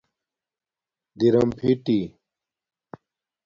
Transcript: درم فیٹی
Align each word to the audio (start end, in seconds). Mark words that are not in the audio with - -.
درم 1.19 1.49
فیٹی 1.57 1.99